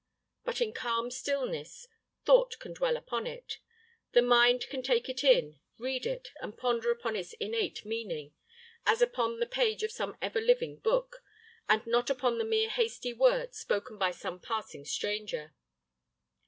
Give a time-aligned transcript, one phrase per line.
[0.43, 1.87] But in calm stillness,
[2.25, 3.59] thought can dwell upon it;
[4.13, 8.33] the mind can take it in, read it, and ponder upon its innate meaning,
[8.83, 11.23] as upon the page of some ever living book,
[11.69, 15.53] and not upon the mere hasty word spoken by some passing stranger.